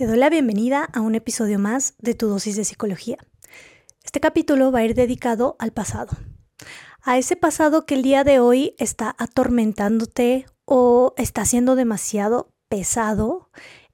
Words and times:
Te 0.00 0.06
doy 0.06 0.16
la 0.16 0.30
bienvenida 0.30 0.88
a 0.94 1.02
un 1.02 1.14
episodio 1.14 1.58
más 1.58 1.94
de 1.98 2.14
tu 2.14 2.26
dosis 2.26 2.56
de 2.56 2.64
psicología. 2.64 3.18
Este 4.02 4.18
capítulo 4.18 4.72
va 4.72 4.78
a 4.78 4.84
ir 4.86 4.94
dedicado 4.94 5.56
al 5.58 5.72
pasado, 5.72 6.16
a 7.02 7.18
ese 7.18 7.36
pasado 7.36 7.84
que 7.84 7.96
el 7.96 8.02
día 8.02 8.24
de 8.24 8.40
hoy 8.40 8.74
está 8.78 9.14
atormentándote 9.18 10.46
o 10.64 11.12
está 11.18 11.44
siendo 11.44 11.76
demasiado 11.76 12.50
pesado 12.70 13.50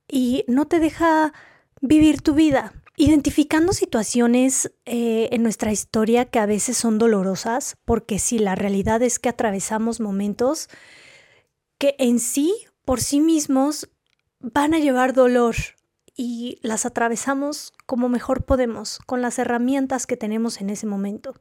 y 0.06 0.45
no 0.46 0.69
te 0.69 0.79
deja 0.79 1.32
vivir 1.80 2.23
tu 2.23 2.35
vida. 2.35 2.73
Identificando 2.97 3.73
situaciones 3.73 4.73
eh, 4.85 5.29
en 5.33 5.43
nuestra 5.43 5.73
historia 5.73 6.27
que 6.27 6.38
a 6.38 6.47
veces 6.47 6.77
son 6.77 7.01
dolorosas, 7.01 7.79
porque 7.85 8.21
sí, 8.21 8.38
la 8.38 8.54
realidad 8.54 9.03
es 9.03 9.19
que 9.19 9.29
atravesamos 9.29 9.99
momentos 9.99 10.69
que 11.79 11.97
en 11.99 12.21
sí, 12.21 12.54
por 12.85 13.01
sí 13.01 13.19
mismos, 13.19 13.91
van 14.38 14.73
a 14.73 14.79
llevar 14.79 15.13
dolor, 15.13 15.57
y 16.16 16.59
las 16.62 16.87
atravesamos 16.87 17.73
como 17.84 18.09
mejor 18.09 18.45
podemos, 18.45 18.98
con 19.06 19.22
las 19.22 19.38
herramientas 19.38 20.06
que 20.06 20.16
tenemos 20.16 20.60
en 20.60 20.70
ese 20.70 20.86
momento. 20.86 21.34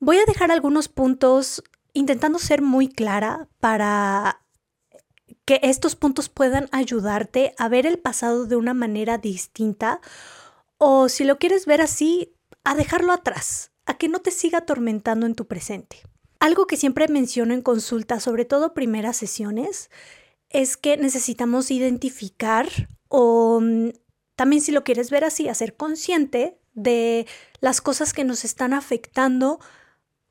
Voy 0.00 0.16
a 0.16 0.24
dejar 0.24 0.50
algunos 0.50 0.88
puntos 0.88 1.62
intentando 1.92 2.38
ser 2.38 2.62
muy 2.62 2.88
clara 2.88 3.48
para 3.60 4.40
que 5.44 5.60
estos 5.62 5.96
puntos 5.96 6.28
puedan 6.28 6.68
ayudarte 6.72 7.54
a 7.58 7.68
ver 7.68 7.86
el 7.86 7.98
pasado 7.98 8.46
de 8.46 8.56
una 8.56 8.74
manera 8.74 9.18
distinta 9.18 10.00
o 10.78 11.08
si 11.08 11.24
lo 11.24 11.38
quieres 11.38 11.66
ver 11.66 11.80
así, 11.80 12.34
a 12.64 12.74
dejarlo 12.74 13.12
atrás, 13.12 13.70
a 13.86 13.94
que 13.94 14.08
no 14.08 14.20
te 14.20 14.30
siga 14.30 14.58
atormentando 14.58 15.26
en 15.26 15.34
tu 15.34 15.46
presente. 15.46 15.98
Algo 16.40 16.66
que 16.66 16.76
siempre 16.76 17.06
menciono 17.06 17.54
en 17.54 17.62
consulta, 17.62 18.18
sobre 18.18 18.44
todo 18.44 18.74
primeras 18.74 19.16
sesiones, 19.16 19.90
es 20.48 20.76
que 20.76 20.96
necesitamos 20.96 21.70
identificar 21.70 22.68
o 23.14 23.60
mm, 23.60 23.90
también 24.36 24.62
si 24.62 24.72
lo 24.72 24.84
quieres 24.84 25.10
ver 25.10 25.24
así, 25.24 25.46
hacer 25.46 25.76
consciente 25.76 26.58
de 26.72 27.26
las 27.60 27.82
cosas 27.82 28.14
que 28.14 28.24
nos 28.24 28.44
están 28.46 28.72
afectando 28.72 29.60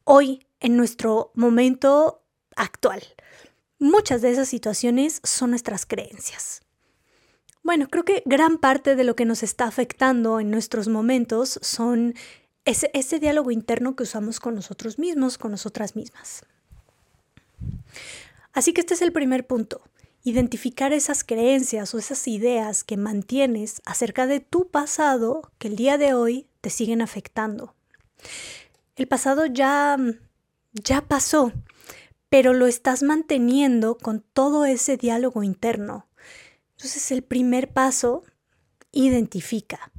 hoy 0.03 0.47
en 0.59 0.77
nuestro 0.77 1.31
momento 1.35 2.25
actual. 2.55 3.03
Muchas 3.77 4.23
de 4.23 4.31
esas 4.31 4.49
situaciones 4.49 5.21
son 5.23 5.51
nuestras 5.51 5.85
creencias. 5.85 6.61
Bueno, 7.61 7.87
creo 7.87 8.03
que 8.03 8.23
gran 8.25 8.57
parte 8.57 8.95
de 8.95 9.03
lo 9.03 9.15
que 9.15 9.25
nos 9.25 9.43
está 9.43 9.65
afectando 9.65 10.39
en 10.39 10.49
nuestros 10.49 10.87
momentos 10.87 11.59
son 11.61 12.15
ese, 12.65 12.89
ese 12.95 13.19
diálogo 13.19 13.51
interno 13.51 13.95
que 13.95 14.03
usamos 14.03 14.39
con 14.39 14.55
nosotros 14.55 14.97
mismos, 14.97 15.37
con 15.37 15.51
nosotras 15.51 15.95
mismas. 15.95 16.43
Así 18.53 18.73
que 18.73 18.81
este 18.81 18.95
es 18.95 19.03
el 19.03 19.13
primer 19.13 19.45
punto 19.45 19.83
identificar 20.23 20.93
esas 20.93 21.23
creencias 21.23 21.93
o 21.93 21.97
esas 21.97 22.27
ideas 22.27 22.83
que 22.83 22.97
mantienes 22.97 23.81
acerca 23.85 24.27
de 24.27 24.39
tu 24.39 24.69
pasado 24.69 25.51
que 25.57 25.67
el 25.67 25.75
día 25.75 25.97
de 25.97 26.13
hoy 26.13 26.47
te 26.61 26.69
siguen 26.69 27.01
afectando. 27.01 27.75
El 28.95 29.07
pasado 29.07 29.45
ya 29.45 29.97
ya 30.73 31.01
pasó, 31.01 31.51
pero 32.29 32.53
lo 32.53 32.67
estás 32.67 33.03
manteniendo 33.03 33.97
con 33.97 34.21
todo 34.21 34.65
ese 34.65 34.97
diálogo 34.97 35.43
interno. 35.43 36.07
Entonces 36.71 37.11
el 37.11 37.23
primer 37.23 37.73
paso, 37.73 38.23
identifica. 38.91 39.91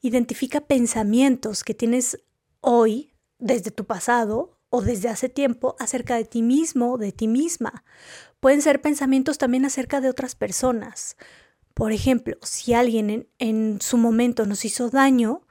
Identifica 0.00 0.60
pensamientos 0.60 1.64
que 1.64 1.74
tienes 1.74 2.22
hoy 2.60 3.12
desde 3.38 3.70
tu 3.70 3.84
pasado 3.84 4.55
o 4.76 4.82
desde 4.82 5.08
hace 5.08 5.30
tiempo 5.30 5.74
acerca 5.78 6.16
de 6.16 6.26
ti 6.26 6.42
mismo, 6.42 6.98
de 6.98 7.10
ti 7.10 7.28
misma. 7.28 7.82
Pueden 8.40 8.60
ser 8.60 8.82
pensamientos 8.82 9.38
también 9.38 9.64
acerca 9.64 10.02
de 10.02 10.10
otras 10.10 10.34
personas. 10.34 11.16
Por 11.72 11.92
ejemplo, 11.92 12.36
si 12.42 12.74
alguien 12.74 13.08
en, 13.08 13.28
en, 13.38 13.80
su 13.80 13.96
momento 13.96 14.44
nos 14.44 14.66
hizo 14.66 14.90
daño, 14.90 15.46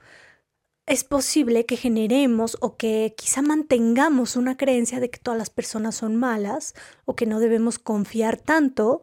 es 0.86 1.04
posible 1.04 1.66
que 1.66 1.76
generemos 1.76 2.56
o 2.62 2.78
que 2.78 3.16
quizá 3.18 3.42
mantengamos 3.42 4.36
una 4.36 4.58
creencia 4.58 5.00
de 5.00 5.10
que 5.10 5.18
todas 5.18 5.40
las 5.40 5.50
personas 5.50 5.96
son 5.96 6.16
malas 6.16 6.76
o 7.06 7.16
que 7.16 7.26
no 7.26 7.40
debemos 7.40 7.80
confiar 7.80 8.38
tanto 8.38 9.02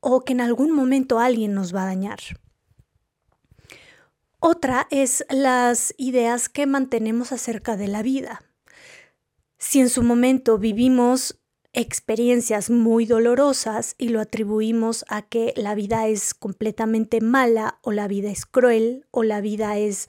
o 0.00 0.20
que 0.22 0.34
en 0.34 0.42
algún 0.42 0.70
momento 0.70 1.18
alguien 1.18 1.54
nos 1.54 1.74
va 1.74 1.84
a 1.84 1.86
dañar. 1.86 2.20
Otra 4.38 4.86
es 4.90 5.24
las 5.30 5.94
ideas 5.96 6.50
que 6.50 6.66
mantenemos 6.66 7.32
acerca 7.32 7.78
de 7.78 7.88
la 7.88 8.02
vida. 8.02 8.42
Si 9.62 9.78
en 9.78 9.88
su 9.88 10.02
momento 10.02 10.58
vivimos 10.58 11.38
experiencias 11.72 12.68
muy 12.68 13.06
dolorosas 13.06 13.94
y 13.96 14.08
lo 14.08 14.20
atribuimos 14.20 15.04
a 15.08 15.22
que 15.22 15.54
la 15.56 15.76
vida 15.76 16.08
es 16.08 16.34
completamente 16.34 17.20
mala 17.20 17.78
o 17.80 17.92
la 17.92 18.08
vida 18.08 18.28
es 18.28 18.44
cruel 18.44 19.06
o 19.12 19.22
la 19.22 19.40
vida 19.40 19.78
es 19.78 20.08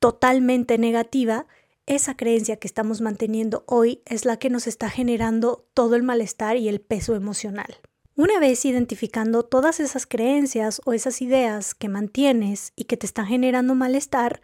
totalmente 0.00 0.78
negativa, 0.78 1.46
esa 1.86 2.16
creencia 2.16 2.56
que 2.56 2.66
estamos 2.66 3.00
manteniendo 3.00 3.62
hoy 3.68 4.02
es 4.04 4.24
la 4.24 4.36
que 4.36 4.50
nos 4.50 4.66
está 4.66 4.90
generando 4.90 5.68
todo 5.72 5.94
el 5.94 6.02
malestar 6.02 6.56
y 6.56 6.68
el 6.68 6.80
peso 6.80 7.14
emocional. 7.14 7.78
Una 8.16 8.40
vez 8.40 8.64
identificando 8.64 9.44
todas 9.44 9.78
esas 9.78 10.06
creencias 10.06 10.82
o 10.84 10.92
esas 10.92 11.22
ideas 11.22 11.72
que 11.72 11.88
mantienes 11.88 12.72
y 12.74 12.84
que 12.84 12.96
te 12.96 13.06
están 13.06 13.26
generando 13.26 13.76
malestar, 13.76 14.40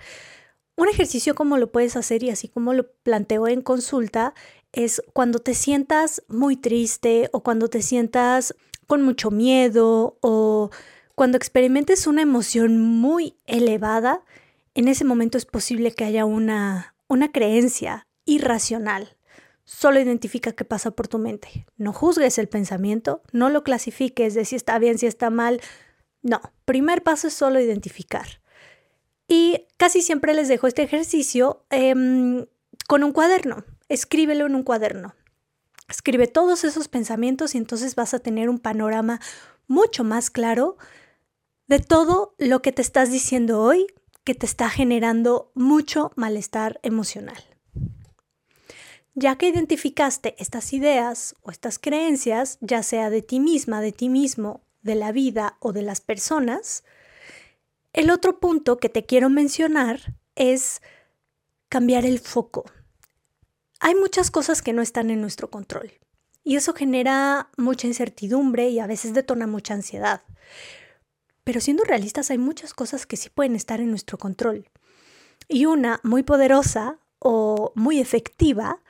un 0.81 0.89
ejercicio 0.89 1.35
como 1.35 1.59
lo 1.59 1.71
puedes 1.71 1.97
hacer 1.97 2.23
y 2.23 2.31
así 2.31 2.49
como 2.49 2.73
lo 2.73 2.91
planteo 3.03 3.47
en 3.49 3.61
consulta 3.61 4.35
es 4.73 5.03
cuando 5.13 5.39
te 5.39 5.55
sientas 5.55 6.23
muy 6.29 6.57
triste 6.57 7.29
o 7.33 7.43
cuando 7.43 7.69
te 7.69 7.83
sientas 7.83 8.55
con 8.87 9.03
mucho 9.03 9.31
miedo 9.31 10.17
o 10.21 10.71
cuando 11.15 11.37
experimentes 11.37 12.07
una 12.07 12.23
emoción 12.23 12.79
muy 12.79 13.37
elevada, 13.47 14.23
en 14.75 14.89
ese 14.89 15.05
momento 15.05 15.37
es 15.37 15.45
posible 15.45 15.93
que 15.93 16.05
haya 16.05 16.25
una, 16.25 16.95
una 17.09 17.31
creencia 17.31 18.07
irracional. 18.25 19.17
Solo 19.65 20.01
identifica 20.01 20.53
qué 20.53 20.65
pasa 20.65 20.93
por 20.93 21.09
tu 21.09 21.19
mente. 21.19 21.67
No 21.77 21.93
juzgues 21.93 22.39
el 22.39 22.49
pensamiento, 22.49 23.23
no 23.33 23.51
lo 23.51 23.65
clasifiques 23.65 24.35
de 24.35 24.45
si 24.45 24.57
está 24.57 24.79
bien, 24.79 24.99
si 24.99 25.07
está 25.07 25.29
mal. 25.31 25.61
No, 26.23 26.41
primer 26.65 27.03
paso 27.03 27.29
es 27.29 27.35
solo 27.35 27.61
identificar. 27.61 28.40
Y 29.31 29.69
casi 29.77 30.03
siempre 30.03 30.35
les 30.35 30.49
dejo 30.49 30.67
este 30.67 30.83
ejercicio 30.83 31.65
em, 31.71 32.47
con 32.89 33.05
un 33.05 33.13
cuaderno. 33.13 33.65
Escríbelo 33.89 34.47
en 34.47 34.57
un 34.57 34.65
cuaderno. 34.65 35.15
Escribe 35.89 36.27
todos 36.27 36.65
esos 36.65 36.89
pensamientos 36.89 37.55
y 37.55 37.59
entonces 37.59 37.95
vas 37.95 38.13
a 38.13 38.19
tener 38.19 38.49
un 38.49 38.59
panorama 38.59 39.21
mucho 39.69 40.03
más 40.03 40.31
claro 40.31 40.79
de 41.69 41.79
todo 41.79 42.35
lo 42.39 42.61
que 42.61 42.73
te 42.73 42.83
estás 42.83 43.13
diciendo 43.13 43.63
hoy 43.63 43.87
que 44.25 44.35
te 44.35 44.47
está 44.47 44.69
generando 44.69 45.53
mucho 45.55 46.11
malestar 46.17 46.81
emocional. 46.83 47.41
Ya 49.15 49.37
que 49.37 49.47
identificaste 49.47 50.35
estas 50.39 50.73
ideas 50.73 51.37
o 51.43 51.53
estas 51.53 51.79
creencias, 51.79 52.59
ya 52.61 52.83
sea 52.83 53.11
de 53.11 53.23
ti 53.23 53.39
misma, 53.39 53.81
de 53.81 53.93
ti 53.93 54.09
mismo, 54.09 54.63
de 54.83 54.97
la 54.97 55.13
vida 55.13 55.57
o 55.61 55.73
de 55.73 55.83
las 55.83 56.01
personas, 56.01 56.83
el 57.93 58.11
otro 58.11 58.39
punto 58.39 58.79
que 58.79 58.89
te 58.89 59.05
quiero 59.05 59.31
mencionar 59.31 60.15
es 60.35 60.81
cambiar 61.69 62.05
el 62.05 62.19
foco. 62.19 62.65
Hay 63.81 63.95
muchas 63.95 64.31
cosas 64.31 64.63
que 64.63 64.73
no 64.73 64.83
están 64.83 65.11
en 65.11 65.21
nuestro 65.21 65.51
control 65.51 65.93
y 66.45 66.57
eso 66.57 66.75
genera 66.75 67.51
mucha 67.57 67.87
incertidumbre 67.87 68.69
y 68.69 68.79
a 68.79 68.87
veces 68.87 69.15
detona 69.15 69.47
mucha 69.47 69.75
ansiedad. 69.75 70.23
Pero 71.45 71.61
siendo 71.61 71.85
realistas 71.85 72.31
hay 72.31 72.39
muchas 72.39 72.75
cosas 72.75 73.07
que 73.07 73.17
sí 73.17 73.29
pueden 73.31 73.57
estar 73.57 73.81
en 73.81 73.91
nuestro 73.91 74.19
control. 74.19 74.69
Y 75.49 75.67
una 75.67 76.01
muy 76.03 76.23
poderosa 76.23 76.99
o 77.19 77.73
muy 77.75 77.99
efectiva 77.99 78.81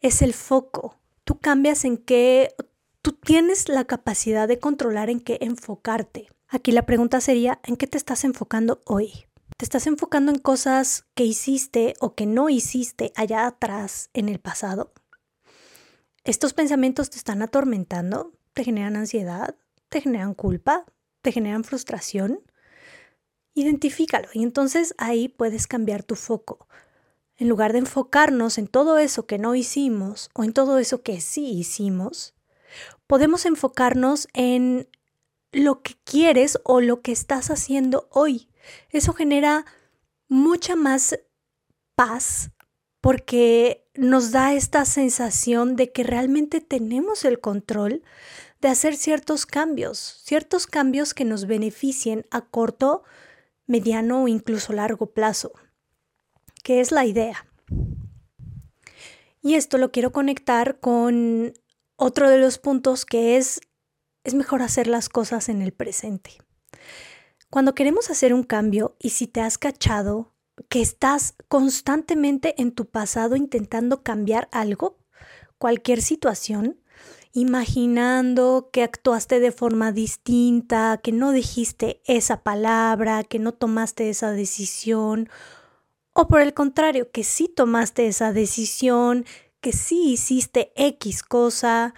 es 0.00 0.22
el 0.22 0.32
foco. 0.32 0.96
Tú 1.24 1.38
cambias 1.38 1.84
en 1.84 1.98
qué, 1.98 2.54
tú 3.02 3.12
tienes 3.12 3.68
la 3.68 3.84
capacidad 3.84 4.48
de 4.48 4.58
controlar 4.58 5.10
en 5.10 5.20
qué 5.20 5.38
enfocarte. 5.42 6.28
Aquí 6.52 6.72
la 6.72 6.84
pregunta 6.84 7.20
sería, 7.20 7.60
¿en 7.62 7.76
qué 7.76 7.86
te 7.86 7.96
estás 7.96 8.24
enfocando 8.24 8.80
hoy? 8.84 9.12
¿Te 9.56 9.64
estás 9.64 9.86
enfocando 9.86 10.32
en 10.32 10.40
cosas 10.40 11.04
que 11.14 11.24
hiciste 11.24 11.94
o 12.00 12.16
que 12.16 12.26
no 12.26 12.48
hiciste 12.48 13.12
allá 13.14 13.46
atrás 13.46 14.10
en 14.14 14.28
el 14.28 14.40
pasado? 14.40 14.92
¿Estos 16.24 16.52
pensamientos 16.52 17.08
te 17.08 17.18
están 17.18 17.42
atormentando? 17.42 18.32
¿Te 18.52 18.64
generan 18.64 18.96
ansiedad? 18.96 19.54
¿Te 19.90 20.00
generan 20.00 20.34
culpa? 20.34 20.86
¿Te 21.22 21.30
generan 21.30 21.62
frustración? 21.62 22.40
Identifícalo 23.54 24.28
y 24.34 24.42
entonces 24.42 24.92
ahí 24.98 25.28
puedes 25.28 25.68
cambiar 25.68 26.02
tu 26.02 26.16
foco. 26.16 26.66
En 27.36 27.48
lugar 27.48 27.72
de 27.72 27.78
enfocarnos 27.78 28.58
en 28.58 28.66
todo 28.66 28.98
eso 28.98 29.24
que 29.24 29.38
no 29.38 29.54
hicimos 29.54 30.30
o 30.34 30.42
en 30.42 30.52
todo 30.52 30.78
eso 30.78 31.02
que 31.02 31.20
sí 31.20 31.46
hicimos, 31.46 32.34
podemos 33.06 33.46
enfocarnos 33.46 34.26
en 34.32 34.88
lo 35.52 35.82
que 35.82 35.94
quieres 36.04 36.58
o 36.64 36.80
lo 36.80 37.02
que 37.02 37.12
estás 37.12 37.50
haciendo 37.50 38.08
hoy. 38.10 38.48
Eso 38.90 39.12
genera 39.12 39.64
mucha 40.28 40.76
más 40.76 41.18
paz 41.94 42.50
porque 43.00 43.88
nos 43.94 44.30
da 44.30 44.54
esta 44.54 44.84
sensación 44.84 45.76
de 45.76 45.90
que 45.90 46.02
realmente 46.02 46.60
tenemos 46.60 47.24
el 47.24 47.40
control 47.40 48.02
de 48.60 48.68
hacer 48.68 48.96
ciertos 48.96 49.46
cambios, 49.46 50.20
ciertos 50.24 50.66
cambios 50.66 51.14
que 51.14 51.24
nos 51.24 51.46
beneficien 51.46 52.26
a 52.30 52.42
corto, 52.42 53.02
mediano 53.66 54.24
o 54.24 54.28
incluso 54.28 54.72
largo 54.72 55.06
plazo, 55.06 55.52
que 56.62 56.80
es 56.80 56.92
la 56.92 57.06
idea. 57.06 57.46
Y 59.42 59.54
esto 59.54 59.78
lo 59.78 59.90
quiero 59.90 60.12
conectar 60.12 60.78
con 60.80 61.54
otro 61.96 62.28
de 62.28 62.38
los 62.38 62.58
puntos 62.58 63.06
que 63.06 63.38
es, 63.38 63.60
es 64.24 64.34
mejor 64.34 64.62
hacer 64.62 64.86
las 64.86 65.08
cosas 65.08 65.48
en 65.48 65.62
el 65.62 65.72
presente. 65.72 66.38
Cuando 67.48 67.74
queremos 67.74 68.10
hacer 68.10 68.32
un 68.32 68.44
cambio 68.44 68.96
y 68.98 69.10
si 69.10 69.26
te 69.26 69.40
has 69.40 69.58
cachado 69.58 70.32
que 70.68 70.80
estás 70.80 71.34
constantemente 71.48 72.60
en 72.60 72.72
tu 72.72 72.86
pasado 72.86 73.34
intentando 73.34 74.02
cambiar 74.02 74.48
algo, 74.52 74.98
cualquier 75.58 76.02
situación, 76.02 76.80
imaginando 77.32 78.70
que 78.72 78.82
actuaste 78.82 79.40
de 79.40 79.52
forma 79.52 79.92
distinta, 79.92 81.00
que 81.02 81.12
no 81.12 81.32
dijiste 81.32 82.02
esa 82.04 82.42
palabra, 82.42 83.24
que 83.24 83.38
no 83.38 83.52
tomaste 83.52 84.10
esa 84.10 84.32
decisión, 84.32 85.28
o 86.12 86.28
por 86.28 86.40
el 86.40 86.54
contrario, 86.54 87.10
que 87.10 87.24
sí 87.24 87.48
tomaste 87.48 88.06
esa 88.06 88.32
decisión, 88.32 89.24
que 89.60 89.72
sí 89.72 90.12
hiciste 90.12 90.72
X 90.76 91.22
cosa, 91.22 91.94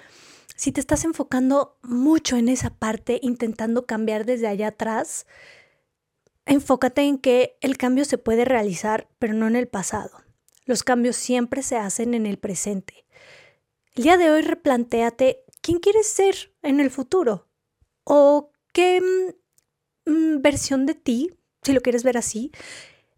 si 0.63 0.71
te 0.71 0.79
estás 0.79 1.03
enfocando 1.03 1.77
mucho 1.83 2.37
en 2.37 2.49
esa 2.49 2.71
parte, 2.71 3.19
intentando 3.21 3.85
cambiar 3.85 4.25
desde 4.25 4.47
allá 4.47 4.69
atrás, 4.69 5.27
enfócate 6.47 7.03
en 7.03 7.19
que 7.19 7.57
el 7.61 7.77
cambio 7.77 8.05
se 8.05 8.17
puede 8.17 8.45
realizar, 8.45 9.09
pero 9.19 9.35
no 9.35 9.49
en 9.49 9.57
el 9.57 9.67
pasado. 9.67 10.23
Los 10.65 10.85
cambios 10.85 11.17
siempre 11.17 11.65
se 11.65 11.79
hacen 11.79 12.15
en 12.15 12.27
el 12.27 12.39
presente. 12.39 13.05
El 13.97 14.05
día 14.05 14.17
de 14.17 14.31
hoy 14.31 14.43
replantéate 14.43 15.43
quién 15.63 15.81
quieres 15.81 16.07
ser 16.07 16.55
en 16.63 16.79
el 16.79 16.93
futuro 16.93 17.49
o 18.05 18.53
qué 18.73 19.01
mm, 20.07 20.13
mm, 20.13 20.43
versión 20.43 20.87
de 20.87 20.95
ti, 20.95 21.37
si 21.63 21.73
lo 21.73 21.81
quieres 21.81 22.05
ver 22.05 22.17
así, 22.17 22.53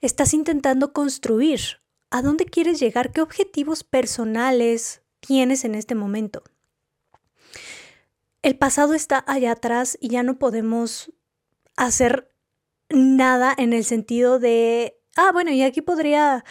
estás 0.00 0.32
intentando 0.32 0.94
construir. 0.94 1.82
¿A 2.08 2.22
dónde 2.22 2.46
quieres 2.46 2.80
llegar? 2.80 3.12
¿Qué 3.12 3.20
objetivos 3.20 3.84
personales 3.84 5.02
tienes 5.20 5.66
en 5.66 5.74
este 5.74 5.94
momento? 5.94 6.42
El 8.44 8.56
pasado 8.56 8.92
está 8.92 9.24
allá 9.26 9.52
atrás 9.52 9.96
y 10.02 10.08
ya 10.10 10.22
no 10.22 10.38
podemos 10.38 11.10
hacer 11.76 12.30
nada 12.90 13.54
en 13.56 13.72
el 13.72 13.84
sentido 13.84 14.38
de, 14.38 15.00
ah, 15.16 15.32
bueno, 15.32 15.50
y 15.50 15.62
aquí 15.62 15.80
podría 15.80 16.44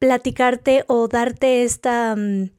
platicarte 0.00 0.84
o 0.88 1.06
darte 1.06 1.62
esta, 1.62 2.16
mm, 2.16 2.50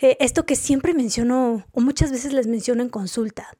eh, 0.00 0.16
esto 0.18 0.44
que 0.44 0.56
siempre 0.56 0.92
menciono 0.92 1.66
o 1.70 1.80
muchas 1.80 2.10
veces 2.10 2.32
les 2.32 2.48
menciono 2.48 2.82
en 2.82 2.88
consulta. 2.88 3.56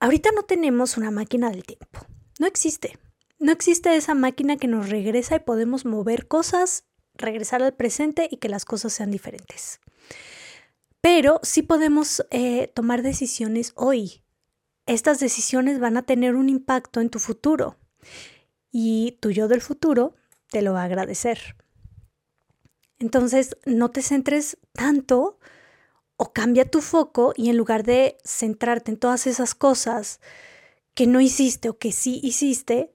Ahorita 0.00 0.30
no 0.34 0.44
tenemos 0.44 0.96
una 0.96 1.10
máquina 1.10 1.50
del 1.50 1.64
tiempo, 1.64 2.00
no 2.40 2.46
existe. 2.46 2.98
No 3.38 3.52
existe 3.52 3.94
esa 3.94 4.14
máquina 4.14 4.56
que 4.56 4.66
nos 4.66 4.88
regresa 4.88 5.36
y 5.36 5.40
podemos 5.40 5.84
mover 5.84 6.26
cosas, 6.26 6.84
regresar 7.16 7.62
al 7.62 7.74
presente 7.74 8.28
y 8.30 8.38
que 8.38 8.48
las 8.48 8.64
cosas 8.64 8.94
sean 8.94 9.10
diferentes 9.10 9.80
pero 11.04 11.38
sí 11.42 11.60
podemos 11.60 12.24
eh, 12.30 12.68
tomar 12.68 13.02
decisiones 13.02 13.74
hoy. 13.76 14.22
Estas 14.86 15.20
decisiones 15.20 15.78
van 15.78 15.98
a 15.98 16.06
tener 16.06 16.34
un 16.34 16.48
impacto 16.48 17.02
en 17.02 17.10
tu 17.10 17.18
futuro 17.18 17.76
y 18.70 19.18
tu 19.20 19.30
yo 19.30 19.46
del 19.46 19.60
futuro 19.60 20.14
te 20.48 20.62
lo 20.62 20.72
va 20.72 20.80
a 20.80 20.84
agradecer. 20.84 21.56
Entonces, 22.98 23.54
no 23.66 23.90
te 23.90 24.00
centres 24.00 24.56
tanto 24.72 25.38
o 26.16 26.32
cambia 26.32 26.70
tu 26.70 26.80
foco 26.80 27.34
y 27.36 27.50
en 27.50 27.58
lugar 27.58 27.82
de 27.82 28.16
centrarte 28.24 28.90
en 28.90 28.96
todas 28.96 29.26
esas 29.26 29.54
cosas 29.54 30.22
que 30.94 31.06
no 31.06 31.20
hiciste 31.20 31.68
o 31.68 31.76
que 31.76 31.92
sí 31.92 32.18
hiciste, 32.22 32.94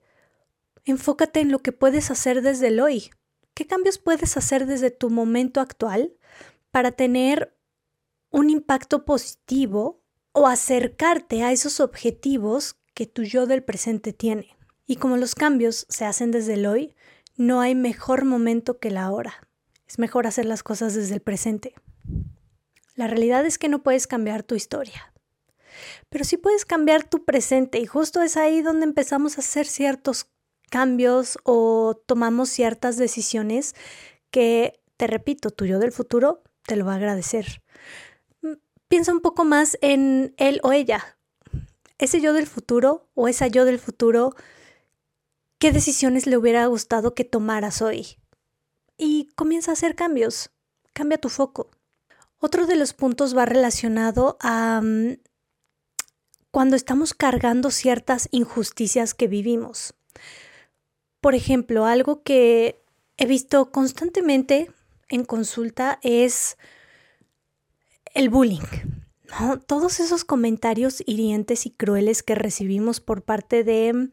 enfócate 0.84 1.38
en 1.38 1.52
lo 1.52 1.60
que 1.60 1.70
puedes 1.70 2.10
hacer 2.10 2.42
desde 2.42 2.66
el 2.66 2.80
hoy. 2.80 3.12
¿Qué 3.54 3.68
cambios 3.68 3.98
puedes 3.98 4.36
hacer 4.36 4.66
desde 4.66 4.90
tu 4.90 5.10
momento 5.10 5.60
actual 5.60 6.16
para 6.72 6.90
tener 6.90 7.54
un 8.30 8.50
impacto 8.50 9.04
positivo 9.04 10.00
o 10.32 10.46
acercarte 10.46 11.42
a 11.42 11.52
esos 11.52 11.80
objetivos 11.80 12.76
que 12.94 13.06
tu 13.06 13.22
yo 13.22 13.46
del 13.46 13.62
presente 13.62 14.12
tiene. 14.12 14.56
Y 14.86 14.96
como 14.96 15.16
los 15.16 15.34
cambios 15.34 15.86
se 15.88 16.04
hacen 16.04 16.30
desde 16.30 16.54
el 16.54 16.66
hoy, 16.66 16.94
no 17.36 17.60
hay 17.60 17.74
mejor 17.74 18.24
momento 18.24 18.78
que 18.78 18.90
la 18.90 19.10
hora. 19.10 19.48
Es 19.88 19.98
mejor 19.98 20.26
hacer 20.26 20.46
las 20.46 20.62
cosas 20.62 20.94
desde 20.94 21.14
el 21.14 21.20
presente. 21.20 21.74
La 22.94 23.06
realidad 23.06 23.44
es 23.46 23.58
que 23.58 23.68
no 23.68 23.82
puedes 23.82 24.06
cambiar 24.06 24.42
tu 24.42 24.54
historia, 24.54 25.12
pero 26.08 26.24
sí 26.24 26.36
puedes 26.36 26.64
cambiar 26.64 27.08
tu 27.08 27.24
presente 27.24 27.78
y 27.78 27.86
justo 27.86 28.22
es 28.22 28.36
ahí 28.36 28.62
donde 28.62 28.84
empezamos 28.84 29.36
a 29.36 29.40
hacer 29.40 29.66
ciertos 29.66 30.26
cambios 30.70 31.38
o 31.44 32.00
tomamos 32.06 32.50
ciertas 32.50 32.96
decisiones 32.96 33.74
que, 34.30 34.80
te 34.96 35.06
repito, 35.06 35.50
tu 35.50 35.64
yo 35.64 35.78
del 35.78 35.92
futuro 35.92 36.42
te 36.66 36.76
lo 36.76 36.84
va 36.84 36.92
a 36.92 36.96
agradecer 36.96 37.62
piensa 38.90 39.12
un 39.12 39.20
poco 39.20 39.44
más 39.44 39.78
en 39.82 40.34
él 40.36 40.60
o 40.64 40.72
ella. 40.72 41.16
Ese 41.96 42.20
yo 42.20 42.32
del 42.32 42.48
futuro 42.48 43.08
o 43.14 43.28
esa 43.28 43.46
yo 43.46 43.64
del 43.64 43.78
futuro, 43.78 44.34
¿qué 45.58 45.70
decisiones 45.70 46.26
le 46.26 46.36
hubiera 46.36 46.66
gustado 46.66 47.14
que 47.14 47.24
tomaras 47.24 47.82
hoy? 47.82 48.18
Y 48.98 49.28
comienza 49.36 49.70
a 49.70 49.74
hacer 49.74 49.94
cambios. 49.94 50.50
Cambia 50.92 51.18
tu 51.18 51.28
foco. 51.28 51.70
Otro 52.40 52.66
de 52.66 52.74
los 52.74 52.92
puntos 52.92 53.36
va 53.36 53.46
relacionado 53.46 54.36
a 54.40 54.80
mm, 54.82 55.18
cuando 56.50 56.74
estamos 56.74 57.14
cargando 57.14 57.70
ciertas 57.70 58.28
injusticias 58.32 59.14
que 59.14 59.28
vivimos. 59.28 59.94
Por 61.20 61.36
ejemplo, 61.36 61.86
algo 61.86 62.24
que 62.24 62.82
he 63.18 63.26
visto 63.26 63.70
constantemente 63.70 64.68
en 65.08 65.24
consulta 65.24 66.00
es 66.02 66.56
el 68.14 68.28
bullying. 68.28 68.60
Todos 69.66 70.00
esos 70.00 70.24
comentarios 70.24 71.02
hirientes 71.06 71.66
y 71.66 71.70
crueles 71.70 72.22
que 72.22 72.34
recibimos 72.34 73.00
por 73.00 73.22
parte 73.22 73.62
de 73.62 74.10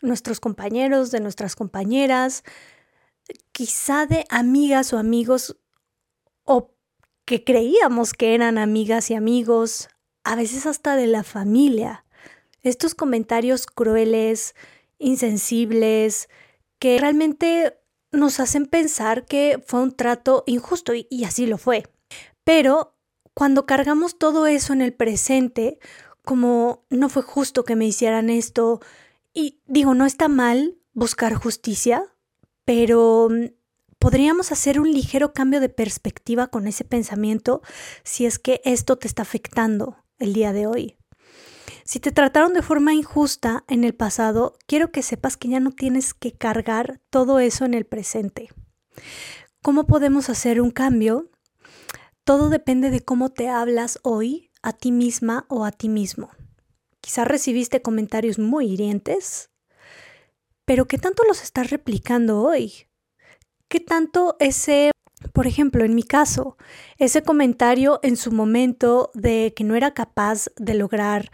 nuestros 0.00 0.38
compañeros, 0.38 1.10
de 1.10 1.20
nuestras 1.20 1.56
compañeras, 1.56 2.44
quizá 3.52 4.06
de 4.06 4.26
amigas 4.30 4.92
o 4.92 4.98
amigos 4.98 5.56
o 6.44 6.72
que 7.24 7.42
creíamos 7.42 8.12
que 8.12 8.34
eran 8.34 8.58
amigas 8.58 9.10
y 9.10 9.14
amigos, 9.14 9.88
a 10.24 10.36
veces 10.36 10.66
hasta 10.66 10.94
de 10.94 11.06
la 11.06 11.24
familia. 11.24 12.04
Estos 12.62 12.94
comentarios 12.94 13.66
crueles, 13.66 14.54
insensibles, 14.98 16.28
que 16.78 16.98
realmente 16.98 17.78
nos 18.12 18.40
hacen 18.40 18.66
pensar 18.66 19.26
que 19.26 19.62
fue 19.66 19.80
un 19.80 19.92
trato 19.92 20.44
injusto 20.46 20.94
y, 20.94 21.06
y 21.10 21.24
así 21.24 21.46
lo 21.46 21.58
fue. 21.58 21.88
Pero 22.44 22.93
cuando 23.34 23.66
cargamos 23.66 24.18
todo 24.18 24.46
eso 24.46 24.72
en 24.72 24.80
el 24.80 24.94
presente, 24.94 25.78
como 26.24 26.84
no 26.88 27.08
fue 27.08 27.22
justo 27.22 27.64
que 27.64 27.76
me 27.76 27.86
hicieran 27.86 28.30
esto, 28.30 28.80
y 29.34 29.60
digo, 29.66 29.94
no 29.94 30.06
está 30.06 30.28
mal 30.28 30.78
buscar 30.92 31.34
justicia, 31.34 32.04
pero 32.64 33.28
mm, 33.30 33.46
podríamos 33.98 34.52
hacer 34.52 34.80
un 34.80 34.90
ligero 34.92 35.32
cambio 35.32 35.60
de 35.60 35.68
perspectiva 35.68 36.46
con 36.46 36.66
ese 36.66 36.84
pensamiento 36.84 37.62
si 38.04 38.26
es 38.26 38.38
que 38.38 38.62
esto 38.64 38.96
te 38.96 39.08
está 39.08 39.22
afectando 39.22 39.96
el 40.18 40.32
día 40.32 40.52
de 40.52 40.66
hoy. 40.66 40.96
Si 41.84 42.00
te 42.00 42.12
trataron 42.12 42.54
de 42.54 42.62
forma 42.62 42.94
injusta 42.94 43.64
en 43.68 43.84
el 43.84 43.94
pasado, 43.94 44.56
quiero 44.66 44.90
que 44.90 45.02
sepas 45.02 45.36
que 45.36 45.48
ya 45.48 45.60
no 45.60 45.70
tienes 45.70 46.14
que 46.14 46.32
cargar 46.32 47.00
todo 47.10 47.40
eso 47.40 47.66
en 47.66 47.74
el 47.74 47.84
presente. 47.84 48.48
¿Cómo 49.60 49.86
podemos 49.86 50.30
hacer 50.30 50.62
un 50.62 50.70
cambio? 50.70 51.30
Todo 52.24 52.48
depende 52.48 52.90
de 52.90 53.02
cómo 53.02 53.28
te 53.28 53.50
hablas 53.50 53.98
hoy 54.02 54.50
a 54.62 54.72
ti 54.72 54.92
misma 54.92 55.44
o 55.50 55.66
a 55.66 55.72
ti 55.72 55.90
mismo. 55.90 56.30
Quizás 57.02 57.28
recibiste 57.28 57.82
comentarios 57.82 58.38
muy 58.38 58.72
hirientes, 58.72 59.50
pero 60.64 60.86
¿qué 60.86 60.96
tanto 60.96 61.22
los 61.24 61.42
estás 61.42 61.68
replicando 61.68 62.40
hoy? 62.40 62.88
¿Qué 63.68 63.78
tanto 63.78 64.36
ese, 64.40 64.90
por 65.34 65.46
ejemplo, 65.46 65.84
en 65.84 65.94
mi 65.94 66.02
caso, 66.02 66.56
ese 66.96 67.22
comentario 67.22 68.00
en 68.02 68.16
su 68.16 68.32
momento 68.32 69.10
de 69.12 69.52
que 69.54 69.64
no 69.64 69.74
era 69.74 69.92
capaz 69.92 70.46
de 70.56 70.72
lograr 70.72 71.30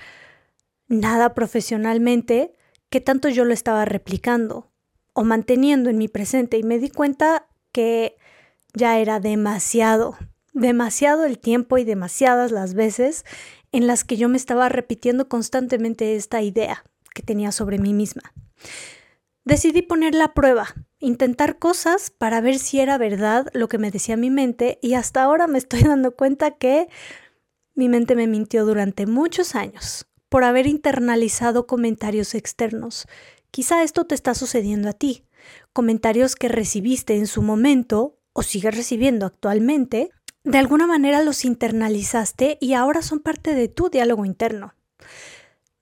nada 0.88 1.34
profesionalmente, 1.34 2.56
qué 2.88 3.00
tanto 3.00 3.28
yo 3.28 3.44
lo 3.44 3.54
estaba 3.54 3.84
replicando 3.84 4.72
o 5.12 5.22
manteniendo 5.22 5.88
en 5.88 5.98
mi 5.98 6.08
presente 6.08 6.58
y 6.58 6.64
me 6.64 6.80
di 6.80 6.90
cuenta 6.90 7.46
que 7.70 8.16
ya 8.74 8.98
era 8.98 9.20
demasiado, 9.20 10.16
demasiado 10.52 11.24
el 11.24 11.38
tiempo 11.38 11.78
y 11.78 11.84
demasiadas 11.84 12.50
las 12.50 12.74
veces 12.74 13.24
en 13.72 13.86
las 13.86 14.04
que 14.04 14.16
yo 14.16 14.28
me 14.28 14.36
estaba 14.36 14.68
repitiendo 14.68 15.28
constantemente 15.28 16.16
esta 16.16 16.42
idea 16.42 16.84
que 17.14 17.22
tenía 17.22 17.52
sobre 17.52 17.78
mí 17.78 17.94
misma. 17.94 18.32
Decidí 19.44 19.82
poner 19.82 20.14
la 20.14 20.34
prueba, 20.34 20.74
intentar 20.98 21.58
cosas 21.58 22.10
para 22.10 22.40
ver 22.40 22.58
si 22.58 22.78
era 22.80 22.98
verdad 22.98 23.48
lo 23.52 23.68
que 23.68 23.78
me 23.78 23.90
decía 23.90 24.16
mi 24.16 24.30
mente 24.30 24.78
y 24.82 24.94
hasta 24.94 25.22
ahora 25.22 25.46
me 25.46 25.58
estoy 25.58 25.82
dando 25.84 26.14
cuenta 26.14 26.52
que 26.52 26.88
mi 27.74 27.88
mente 27.88 28.14
me 28.14 28.26
mintió 28.26 28.66
durante 28.66 29.06
muchos 29.06 29.54
años 29.54 30.06
por 30.28 30.44
haber 30.44 30.66
internalizado 30.66 31.66
comentarios 31.66 32.34
externos. 32.34 33.06
Quizá 33.50 33.82
esto 33.82 34.04
te 34.04 34.14
está 34.14 34.34
sucediendo 34.34 34.88
a 34.88 34.92
ti. 34.92 35.24
Comentarios 35.72 36.36
que 36.36 36.48
recibiste 36.48 37.16
en 37.16 37.26
su 37.26 37.42
momento 37.42 38.18
o 38.32 38.42
sigues 38.42 38.76
recibiendo 38.76 39.26
actualmente, 39.26 40.10
de 40.44 40.58
alguna 40.58 40.86
manera 40.86 41.22
los 41.22 41.44
internalizaste 41.44 42.58
y 42.60 42.74
ahora 42.74 43.02
son 43.02 43.20
parte 43.20 43.54
de 43.54 43.68
tu 43.68 43.90
diálogo 43.90 44.24
interno. 44.24 44.74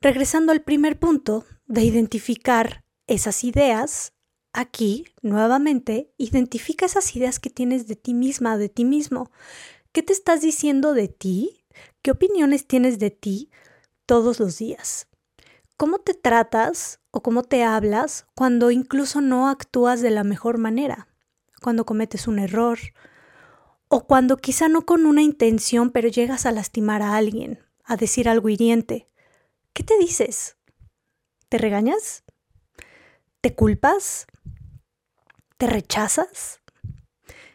Regresando 0.01 0.53
al 0.53 0.63
primer 0.63 0.99
punto 0.99 1.45
de 1.67 1.83
identificar 1.83 2.85
esas 3.07 3.45
ideas, 3.45 4.13
aquí, 4.53 5.07
nuevamente, 5.23 6.13
identifica 6.19 6.87
esas 6.87 7.15
ideas 7.17 7.39
que 7.39 7.51
tienes 7.51 7.87
de 7.87 7.97
ti 7.97 8.15
misma, 8.15 8.59
de 8.59 8.69
ti 8.69 8.85
mismo. 8.85 9.31
¿Qué 9.93 10.03
te 10.03 10.13
estás 10.13 10.41
diciendo 10.41 10.95
de 10.95 11.09
ti? 11.09 11.65
¿Qué 12.03 12.11
opiniones 12.11 12.67
tienes 12.67 12.99
de 12.99 13.11
ti 13.11 13.51
todos 14.07 14.41
los 14.41 14.59
días? 14.59 15.09
¿Cómo 15.77 15.99
te 15.99 16.15
tratas 16.15 17.01
o 17.13 17.23
cómo 17.23 17.45
te 17.45 17.63
hablas 17.63 18.27
cuando 18.35 18.71
incluso 18.73 19.21
no 19.21 19.49
actúas 19.49 20.01
de 20.01 20.11
la 20.11 20.25
mejor 20.25 20.59
manera? 20.59 21.09
Cuando 21.63 21.87
cometes 21.87 22.27
un 22.27 22.41
error 22.41 22.79
o 23.89 24.07
cuando 24.07 24.37
quizá 24.37 24.69
no 24.69 24.85
con 24.85 25.07
una 25.07 25.23
intención 25.23 25.91
pero 25.91 26.09
llegas 26.09 26.47
a 26.47 26.53
lastimar 26.53 27.03
a 27.03 27.17
alguien, 27.17 27.65
a 27.85 27.97
decir 27.97 28.29
algo 28.29 28.49
hiriente. 28.49 29.09
¿Qué 29.73 29.83
te 29.83 29.99
dices? 29.99 30.57
¿Te 31.49 31.59
regañas? 31.59 32.25
¿Te 33.41 33.55
culpas? 33.55 34.27
¿Te 35.57 35.67
rechazas? 35.67 36.61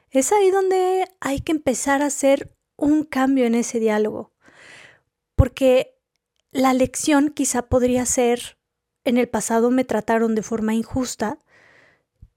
Es 0.09 0.31
ahí 0.31 0.51
donde 0.51 1.05
hay 1.19 1.39
que 1.39 1.51
empezar 1.51 2.01
a 2.01 2.07
hacer 2.07 2.55
un 2.77 3.03
cambio 3.03 3.45
en 3.45 3.55
ese 3.55 3.79
diálogo. 3.79 4.31
Porque 5.35 5.99
la 6.51 6.73
lección 6.73 7.29
quizá 7.29 7.63
podría 7.63 8.05
ser, 8.05 8.57
en 9.03 9.17
el 9.17 9.27
pasado 9.27 9.71
me 9.71 9.83
trataron 9.83 10.35
de 10.35 10.43
forma 10.43 10.73
injusta, 10.73 11.39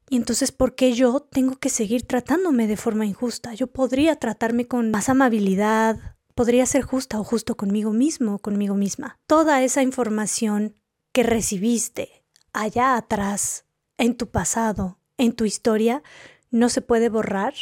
y 0.08 0.16
entonces, 0.16 0.52
¿por 0.52 0.74
qué 0.74 0.92
yo 0.92 1.20
tengo 1.20 1.56
que 1.56 1.68
seguir 1.68 2.06
tratándome 2.06 2.66
de 2.66 2.76
forma 2.76 3.06
injusta? 3.06 3.54
Yo 3.54 3.66
podría 3.66 4.16
tratarme 4.16 4.66
con 4.66 4.90
más 4.90 5.08
amabilidad, 5.08 6.16
podría 6.34 6.64
ser 6.66 6.82
justa 6.82 7.18
o 7.18 7.24
justo 7.24 7.56
conmigo 7.56 7.92
mismo, 7.92 8.38
conmigo 8.38 8.74
misma. 8.74 9.18
Toda 9.26 9.62
esa 9.62 9.82
información 9.82 10.76
que 11.12 11.24
recibiste 11.24 12.24
allá 12.52 12.96
atrás, 12.96 13.64
en 13.98 14.16
tu 14.16 14.28
pasado, 14.28 14.98
en 15.16 15.32
tu 15.32 15.44
historia, 15.44 16.02
no 16.50 16.68
se 16.68 16.82
puede 16.82 17.08
borrar, 17.08 17.54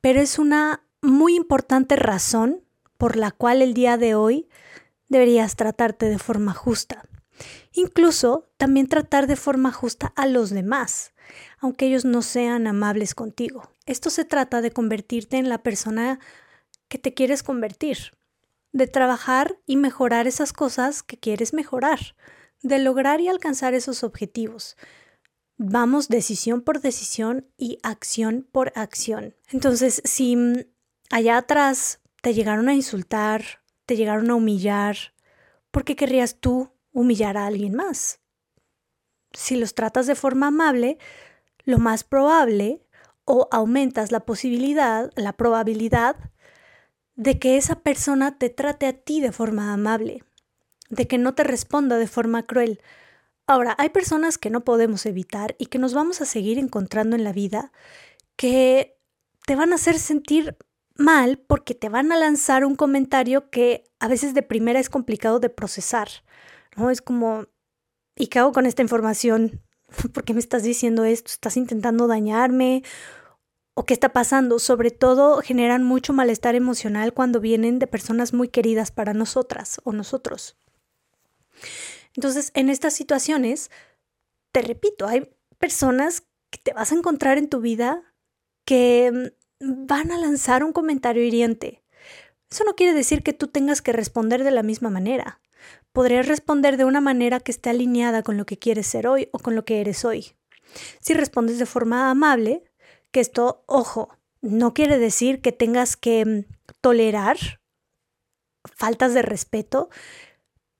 pero 0.00 0.20
es 0.20 0.38
una 0.38 0.82
muy 1.02 1.36
importante 1.36 1.94
razón 1.94 2.64
por 2.96 3.16
la 3.16 3.30
cual 3.30 3.62
el 3.62 3.74
día 3.74 3.96
de 3.96 4.14
hoy 4.14 4.48
deberías 5.08 5.54
tratarte 5.54 6.08
de 6.08 6.18
forma 6.18 6.52
justa. 6.52 7.04
Incluso 7.72 8.48
también 8.56 8.88
tratar 8.88 9.26
de 9.26 9.36
forma 9.36 9.72
justa 9.72 10.12
a 10.16 10.26
los 10.26 10.50
demás 10.50 11.12
aunque 11.58 11.86
ellos 11.86 12.04
no 12.04 12.22
sean 12.22 12.66
amables 12.66 13.14
contigo. 13.14 13.70
Esto 13.86 14.10
se 14.10 14.24
trata 14.24 14.60
de 14.60 14.70
convertirte 14.70 15.36
en 15.36 15.48
la 15.48 15.62
persona 15.62 16.18
que 16.88 16.98
te 16.98 17.14
quieres 17.14 17.42
convertir, 17.42 18.12
de 18.72 18.86
trabajar 18.86 19.58
y 19.66 19.76
mejorar 19.76 20.26
esas 20.26 20.52
cosas 20.52 21.02
que 21.02 21.18
quieres 21.18 21.52
mejorar, 21.52 22.16
de 22.62 22.78
lograr 22.78 23.20
y 23.20 23.28
alcanzar 23.28 23.74
esos 23.74 24.04
objetivos. 24.04 24.76
Vamos 25.56 26.08
decisión 26.08 26.60
por 26.60 26.80
decisión 26.80 27.48
y 27.56 27.78
acción 27.82 28.46
por 28.52 28.72
acción. 28.76 29.34
Entonces, 29.50 30.02
si 30.04 30.36
allá 31.10 31.38
atrás 31.38 32.00
te 32.20 32.34
llegaron 32.34 32.68
a 32.68 32.74
insultar, 32.74 33.62
te 33.86 33.96
llegaron 33.96 34.30
a 34.30 34.34
humillar, 34.34 34.96
¿por 35.70 35.84
qué 35.84 35.96
querrías 35.96 36.36
tú 36.40 36.75
humillar 36.96 37.36
a 37.36 37.46
alguien 37.46 37.74
más? 37.74 38.20
Si 39.32 39.56
los 39.56 39.74
tratas 39.74 40.06
de 40.06 40.14
forma 40.14 40.46
amable, 40.46 40.98
lo 41.64 41.78
más 41.78 42.04
probable 42.04 42.86
o 43.24 43.48
aumentas 43.50 44.12
la 44.12 44.20
posibilidad, 44.20 45.10
la 45.14 45.34
probabilidad 45.34 46.16
de 47.14 47.38
que 47.38 47.56
esa 47.56 47.80
persona 47.80 48.38
te 48.38 48.48
trate 48.48 48.86
a 48.86 48.94
ti 48.94 49.20
de 49.20 49.32
forma 49.32 49.72
amable, 49.72 50.24
de 50.88 51.06
que 51.06 51.18
no 51.18 51.34
te 51.34 51.44
responda 51.44 51.98
de 51.98 52.06
forma 52.06 52.46
cruel. 52.46 52.80
Ahora, 53.46 53.74
hay 53.78 53.90
personas 53.90 54.38
que 54.38 54.50
no 54.50 54.64
podemos 54.64 55.04
evitar 55.04 55.54
y 55.58 55.66
que 55.66 55.78
nos 55.78 55.92
vamos 55.92 56.20
a 56.20 56.24
seguir 56.24 56.58
encontrando 56.58 57.14
en 57.14 57.24
la 57.24 57.32
vida 57.32 57.72
que 58.36 58.98
te 59.46 59.54
van 59.54 59.72
a 59.72 59.76
hacer 59.76 59.98
sentir 59.98 60.56
mal 60.96 61.38
porque 61.38 61.74
te 61.74 61.88
van 61.88 62.10
a 62.10 62.16
lanzar 62.16 62.64
un 62.64 62.74
comentario 62.74 63.50
que 63.50 63.84
a 63.98 64.08
veces 64.08 64.32
de 64.34 64.42
primera 64.42 64.80
es 64.80 64.88
complicado 64.88 65.40
de 65.40 65.50
procesar. 65.50 66.08
¿No? 66.76 66.90
Es 66.90 67.02
como, 67.02 67.46
¿y 68.16 68.28
qué 68.28 68.38
hago 68.38 68.52
con 68.52 68.66
esta 68.66 68.82
información? 68.82 69.62
¿por 70.12 70.24
qué 70.24 70.34
me 70.34 70.40
estás 70.40 70.62
diciendo 70.62 71.04
esto? 71.04 71.30
¿Estás 71.30 71.56
intentando 71.56 72.06
dañarme? 72.06 72.82
¿O 73.74 73.84
qué 73.84 73.94
está 73.94 74.12
pasando? 74.12 74.58
Sobre 74.58 74.90
todo 74.90 75.42
generan 75.42 75.84
mucho 75.84 76.12
malestar 76.12 76.54
emocional 76.54 77.12
cuando 77.12 77.40
vienen 77.40 77.78
de 77.78 77.86
personas 77.86 78.32
muy 78.32 78.48
queridas 78.48 78.90
para 78.90 79.12
nosotras 79.12 79.80
o 79.84 79.92
nosotros. 79.92 80.56
Entonces, 82.14 82.50
en 82.54 82.70
estas 82.70 82.94
situaciones, 82.94 83.70
te 84.52 84.62
repito, 84.62 85.06
hay 85.06 85.30
personas 85.58 86.22
que 86.50 86.58
te 86.58 86.72
vas 86.72 86.92
a 86.92 86.94
encontrar 86.94 87.36
en 87.36 87.48
tu 87.48 87.60
vida 87.60 88.02
que 88.64 89.32
mm, 89.60 89.86
van 89.86 90.10
a 90.10 90.18
lanzar 90.18 90.64
un 90.64 90.72
comentario 90.72 91.22
hiriente. 91.22 91.82
Eso 92.50 92.64
no 92.64 92.74
quiere 92.74 92.94
decir 92.94 93.22
que 93.22 93.32
tú 93.32 93.48
tengas 93.48 93.82
que 93.82 93.92
responder 93.92 94.44
de 94.44 94.52
la 94.52 94.62
misma 94.62 94.88
manera 94.88 95.40
podrías 95.92 96.26
responder 96.26 96.76
de 96.76 96.84
una 96.84 97.00
manera 97.00 97.40
que 97.40 97.52
esté 97.52 97.70
alineada 97.70 98.22
con 98.22 98.36
lo 98.36 98.46
que 98.46 98.58
quieres 98.58 98.86
ser 98.86 99.06
hoy 99.06 99.28
o 99.32 99.38
con 99.38 99.54
lo 99.54 99.64
que 99.64 99.80
eres 99.80 100.04
hoy. 100.04 100.36
Si 101.00 101.14
respondes 101.14 101.58
de 101.58 101.66
forma 101.66 102.10
amable, 102.10 102.64
que 103.10 103.20
esto, 103.20 103.64
ojo, 103.66 104.10
no 104.42 104.74
quiere 104.74 104.98
decir 104.98 105.40
que 105.40 105.52
tengas 105.52 105.96
que 105.96 106.24
mm, 106.24 106.70
tolerar 106.80 107.38
faltas 108.74 109.14
de 109.14 109.22
respeto, 109.22 109.88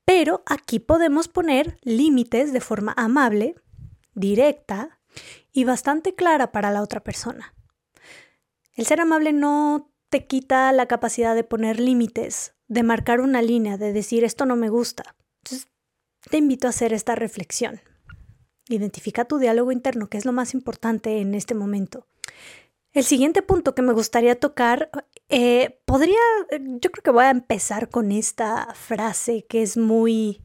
pero 0.05 0.43
aquí 0.45 0.79
podemos 0.79 1.27
poner 1.27 1.79
límites 1.83 2.53
de 2.53 2.61
forma 2.61 2.93
amable, 2.95 3.55
directa 4.13 4.99
y 5.51 5.63
bastante 5.63 6.15
clara 6.15 6.51
para 6.51 6.71
la 6.71 6.81
otra 6.81 7.03
persona. 7.03 7.53
El 8.75 8.85
ser 8.85 9.01
amable 9.01 9.33
no 9.33 9.91
te 10.09 10.25
quita 10.25 10.71
la 10.71 10.85
capacidad 10.85 11.35
de 11.35 11.43
poner 11.43 11.79
límites 11.79 12.53
de 12.67 12.83
marcar 12.83 13.21
una 13.21 13.41
línea, 13.41 13.77
de 13.77 13.93
decir 13.93 14.23
esto 14.23 14.45
no 14.45 14.55
me 14.55 14.69
gusta. 14.69 15.15
Entonces, 15.43 15.67
te 16.29 16.37
invito 16.37 16.67
a 16.67 16.71
hacer 16.71 16.93
esta 16.93 17.15
reflexión. 17.15 17.79
Identifica 18.69 19.25
tu 19.25 19.37
diálogo 19.37 19.71
interno, 19.71 20.07
que 20.07 20.17
es 20.17 20.25
lo 20.25 20.33
más 20.33 20.53
importante 20.53 21.19
en 21.19 21.33
este 21.33 21.55
momento. 21.55 22.05
El 22.91 23.03
siguiente 23.03 23.41
punto 23.41 23.75
que 23.75 23.81
me 23.81 23.93
gustaría 23.93 24.39
tocar, 24.39 24.89
eh, 25.29 25.79
podría, 25.85 26.19
yo 26.51 26.91
creo 26.91 27.03
que 27.03 27.11
voy 27.11 27.25
a 27.25 27.29
empezar 27.29 27.89
con 27.89 28.11
esta 28.11 28.73
frase 28.73 29.45
que 29.47 29.61
es 29.61 29.77
muy 29.77 30.43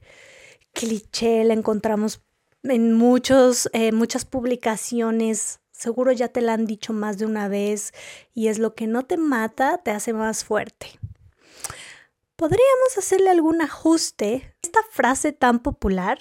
cliché, 0.72 1.44
la 1.44 1.54
encontramos 1.54 2.22
en 2.62 2.92
muchos, 2.92 3.68
eh, 3.72 3.90
muchas 3.90 4.24
publicaciones, 4.24 5.60
seguro 5.82 6.12
ya 6.12 6.28
te 6.28 6.40
la 6.40 6.54
han 6.54 6.64
dicho 6.64 6.92
más 6.92 7.18
de 7.18 7.26
una 7.26 7.48
vez, 7.48 7.92
y 8.32 8.48
es 8.48 8.58
lo 8.58 8.74
que 8.74 8.86
no 8.86 9.04
te 9.04 9.16
mata, 9.16 9.78
te 9.78 9.90
hace 9.90 10.12
más 10.12 10.44
fuerte. 10.44 10.86
¿Podríamos 12.36 12.96
hacerle 12.96 13.30
algún 13.30 13.60
ajuste? 13.60 14.54
Esta 14.62 14.80
frase 14.90 15.32
tan 15.32 15.58
popular, 15.58 16.18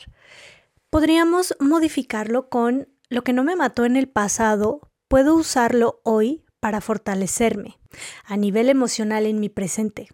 podríamos 0.89 1.56
modificarlo 1.60 2.50
con 2.50 2.89
lo 3.10 3.24
que 3.24 3.34
no 3.34 3.44
me 3.44 3.56
mató 3.56 3.86
en 3.86 3.98
el 3.98 4.10
pasado, 4.10 4.82
puedo 5.08 5.36
usarlo 5.36 6.01
hoy 6.03 6.44
para 6.60 6.82
fortalecerme 6.82 7.77
a 8.25 8.38
nivel 8.38 8.70
emocional 8.70 9.25
en 9.25 9.39
mi 9.39 9.50
presente. 9.50 10.08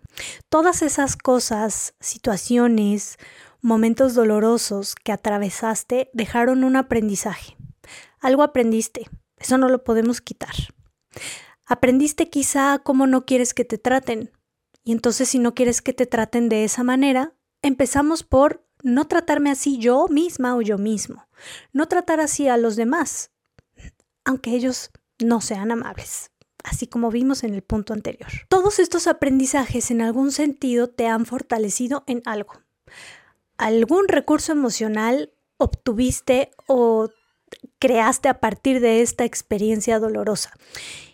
Todas 0.50 0.82
esas 0.82 1.16
cosas, 1.16 1.94
situaciones, 2.00 3.18
momentos 3.62 4.13
dolorosos 4.13 4.96
que 4.96 5.12
atravesaste 5.12 6.10
dejaron 6.13 6.63
un 6.63 6.75
aprendizaje. 6.75 7.56
Algo 8.20 8.44
aprendiste, 8.44 9.08
eso 9.38 9.58
no 9.58 9.70
lo 9.70 9.84
podemos 9.84 10.22
quitar. 10.22 10.53
Aprendiste 11.65 12.29
quizá 12.29 12.79
cómo 12.79 13.08
no 13.08 13.25
quieres 13.25 13.53
que 13.53 13.65
te 13.65 13.77
traten, 13.77 14.32
y 14.84 14.94
entonces 14.94 15.29
si 15.29 15.39
no 15.39 15.53
quieres 15.53 15.82
que 15.82 15.94
te 15.94 16.06
traten 16.06 16.50
de 16.50 16.63
esa 16.63 16.84
manera, 16.84 17.34
empezamos 17.62 18.24
por 18.24 18.65
no 18.84 19.08
tratarme 19.08 19.51
así 19.51 19.77
yo 19.77 20.08
misma 20.08 20.56
o 20.56 20.62
yo 20.62 20.77
mismo, 20.77 21.27
no 21.74 21.88
tratar 21.88 22.20
así 22.20 22.48
a 22.48 22.58
los 22.58 22.75
demás, 22.75 23.32
aunque 24.24 24.51
ellos 24.51 24.91
no 25.20 25.41
sean 25.41 25.72
amables, 25.72 26.32
así 26.63 26.88
como 26.88 27.12
vimos 27.12 27.44
en 27.44 27.53
el 27.53 27.63
punto 27.63 27.94
anterior. 27.94 28.29
Todos 28.50 28.79
estos 28.79 29.08
aprendizajes 29.08 29.91
en 29.91 30.01
algún 30.01 30.32
sentido 30.32 30.88
te 30.89 31.08
han 31.08 31.25
fortalecido 31.25 32.03
en 32.08 32.22
algo. 32.25 32.53
Algún 33.58 34.08
recurso 34.08 34.51
emocional 34.51 35.34
obtuviste 35.58 36.51
o 36.67 37.10
creaste 37.80 38.30
a 38.30 38.39
partir 38.39 38.80
de 38.80 39.01
esta 39.01 39.25
experiencia 39.25 40.00
dolorosa. 40.00 40.51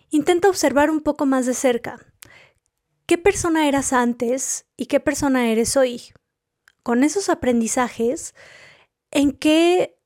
Intenta 0.10 0.50
observar 0.50 0.90
un 0.90 1.02
poco 1.02 1.25
más 1.25 1.46
de 1.46 1.54
cerca 1.54 2.00
qué 3.06 3.18
persona 3.18 3.68
eras 3.68 3.94
antes 3.94 4.66
y 4.78 4.86
qué 4.86 5.00
persona 5.00 5.50
eres 5.50 5.78
hoy. 5.78 6.13
Con 6.84 7.04
esos 7.04 7.30
aprendizajes, 7.30 8.34
¿en 9.12 9.32
qué 9.32 9.98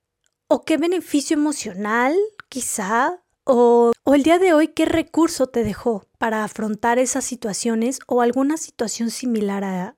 o 0.47 0.63
qué 0.63 0.77
beneficio 0.77 1.35
emocional 1.35 2.15
quizá 2.49 3.23
o, 3.43 3.91
o, 4.03 4.13
el 4.13 4.23
día 4.23 4.39
de 4.39 4.53
hoy 4.53 4.69
qué 4.69 4.85
recurso 4.85 5.47
te 5.47 5.63
dejó 5.63 6.05
para 6.17 6.43
afrontar 6.43 6.99
esas 6.99 7.23
situaciones 7.23 7.99
o 8.07 8.21
alguna 8.21 8.57
situación 8.57 9.09
similar 9.09 9.63
a 9.63 9.95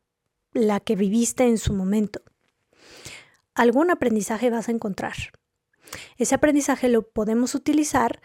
la 0.54 0.80
que 0.80 0.96
viviste 0.96 1.46
en 1.46 1.58
su 1.58 1.74
momento. 1.74 2.22
Algún 3.56 3.92
aprendizaje 3.92 4.50
vas 4.50 4.70
a 4.70 4.72
encontrar. 4.72 5.16
Ese 6.18 6.36
aprendizaje 6.36 6.90
lo 6.90 7.10
podemos 7.10 7.56
utilizar 7.56 8.22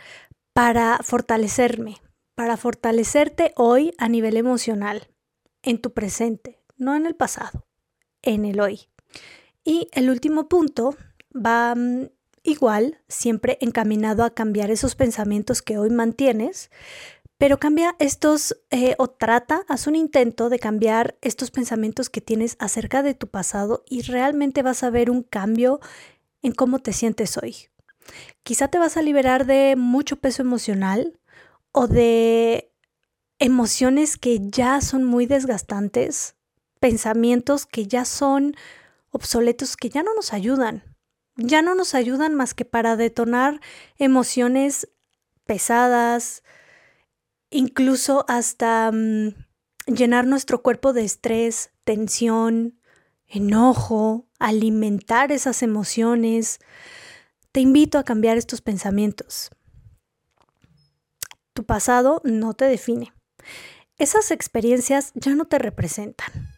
para 0.53 0.99
fortalecerme, 1.03 1.97
para 2.35 2.57
fortalecerte 2.57 3.53
hoy 3.57 3.93
a 3.99 4.09
nivel 4.09 4.37
emocional, 4.37 5.09
en 5.63 5.81
tu 5.81 5.93
presente, 5.93 6.63
no 6.77 6.95
en 6.95 7.07
el 7.07 7.17
pasado, 7.17 7.67
en 8.23 8.45
el 8.45 8.61
hoy. 8.61 8.89
Y 9.65 9.89
el 9.93 10.11
último 10.11 10.49
punto 10.49 10.97
va 11.35 11.75
mm, 11.75 12.09
igual, 12.43 13.01
siempre 13.09 13.59
encaminado 13.61 14.25
a 14.25 14.35
cambiar 14.35 14.71
esos 14.71 14.95
pensamientos 14.95 15.63
que 15.63 15.79
hoy 15.79 15.91
mantienes, 15.91 16.71
pero 17.39 17.59
cambia 17.59 17.97
estos 17.99 18.57
eh, 18.71 18.95
o 18.99 19.09
trata, 19.09 19.65
haz 19.69 19.87
un 19.87 19.97
intento 19.97 20.51
de 20.51 20.59
cambiar 20.59 21.17
estos 21.21 21.51
pensamientos 21.51 22.09
que 22.09 22.21
tienes 22.21 22.57
acerca 22.61 23.03
de 23.03 23.15
tu 23.15 23.29
pasado 23.29 23.83
y 23.89 24.03
realmente 24.03 24.63
vas 24.63 24.85
a 24.85 24.91
ver 24.91 25.11
un 25.11 25.23
cambio 25.23 25.81
en 26.45 26.53
cómo 26.53 26.79
te 26.79 26.93
sientes 26.93 27.37
hoy. 27.39 27.57
Quizá 28.43 28.69
te 28.69 28.79
vas 28.79 28.97
a 28.97 29.03
liberar 29.03 29.47
de 29.47 29.77
mucho 29.77 30.17
peso 30.17 30.43
emocional 30.43 31.19
o 31.73 31.89
de 31.89 32.71
emociones 33.39 34.19
que 34.19 34.39
ya 34.51 34.81
son 34.83 35.05
muy 35.05 35.25
desgastantes, 35.25 36.37
pensamientos 36.81 37.65
que 37.65 37.87
ya 37.87 38.05
son 38.05 38.55
obsoletos, 39.11 39.77
que 39.77 39.89
ya 39.89 40.03
no 40.03 40.15
nos 40.15 40.35
ayudan. 40.35 40.85
Ya 41.37 41.63
no 41.63 41.75
nos 41.75 41.95
ayudan 41.95 42.35
más 42.35 42.53
que 42.53 42.67
para 42.67 42.95
detonar 42.97 43.61
emociones 43.97 44.89
pesadas, 45.47 46.43
incluso 47.51 48.27
hasta 48.29 48.93
mm, 48.93 49.31
llenar 49.87 50.27
nuestro 50.27 50.63
cuerpo 50.63 50.93
de 50.93 51.05
estrés, 51.05 51.71
tensión, 51.85 52.79
enojo, 53.35 54.27
alimentar 54.39 55.33
esas 55.33 55.63
emociones. 55.63 56.59
Te 57.53 57.61
invito 57.61 57.99
a 57.99 58.05
cambiar 58.05 58.37
estos 58.37 58.61
pensamientos. 58.61 59.51
Tu 61.53 61.65
pasado 61.65 62.21
no 62.25 62.55
te 62.55 62.65
define. 62.65 63.13
Esas 63.97 64.31
experiencias 64.31 65.13
ya 65.15 65.35
no 65.35 65.45
te 65.45 65.59
representan. 65.59 66.51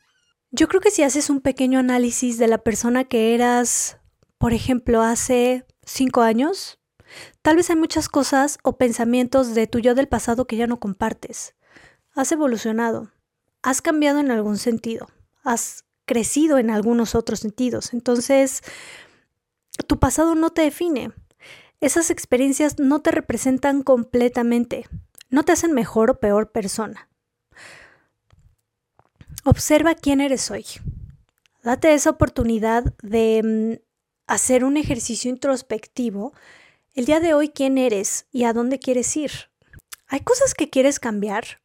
Yo 0.51 0.69
creo 0.69 0.81
que 0.81 0.91
si 0.91 1.03
haces 1.03 1.29
un 1.29 1.41
pequeño 1.41 1.79
análisis 1.79 2.39
de 2.39 2.49
la 2.49 2.59
persona 2.59 3.05
que 3.05 3.35
eras, 3.35 3.99
por 4.39 4.55
ejemplo, 4.55 5.03
hace 5.03 5.67
cinco 5.85 6.23
años, 6.23 6.79
Tal 7.43 7.57
vez 7.57 7.71
hay 7.71 7.77
muchas 7.77 8.09
cosas 8.09 8.59
o 8.63 8.77
pensamientos 8.77 9.55
de 9.55 9.67
tu 9.67 9.79
yo 9.79 9.95
del 9.95 10.09
pasado 10.09 10.47
que 10.47 10.57
ya 10.57 10.67
no 10.67 10.81
compartes. 10.81 11.55
Has 12.15 12.33
evolucionado, 12.33 13.13
has 13.63 13.83
cambiado 13.83 14.21
en 14.21 14.31
algún 14.31 14.59
sentido, 14.59 15.09
has 15.45 15.85
crecido 16.07 16.59
en 16.59 16.71
algunos 16.71 17.15
otros 17.15 17.41
sentidos. 17.41 17.93
Entonces, 17.93 18.63
tu 19.87 19.99
pasado 19.99 20.35
no 20.35 20.51
te 20.51 20.63
define. 20.63 21.13
Esas 21.81 22.11
experiencias 22.11 22.79
no 22.79 23.03
te 23.03 23.11
representan 23.11 23.83
completamente, 23.83 24.87
no 25.29 25.43
te 25.43 25.53
hacen 25.53 25.73
mejor 25.73 26.11
o 26.11 26.21
peor 26.21 26.51
persona. 26.51 27.09
Observa 29.45 29.95
quién 29.95 30.21
eres 30.21 30.51
hoy. 30.51 30.65
Date 31.63 31.93
esa 31.93 32.11
oportunidad 32.11 32.95
de 33.03 33.79
mm, 33.79 33.83
hacer 34.27 34.65
un 34.65 34.77
ejercicio 34.77 35.31
introspectivo 35.31 36.33
el 36.95 37.05
día 37.05 37.21
de 37.21 37.35
hoy 37.35 37.51
quién 37.51 37.77
eres 37.77 38.27
y 38.33 38.45
a 38.45 38.53
dónde 38.53 38.79
quieres 38.79 39.15
ir. 39.17 39.33
¿Hay 40.09 40.21
cosas 40.21 40.55
que 40.55 40.71
quieres 40.71 40.99
cambiar? 40.99 41.61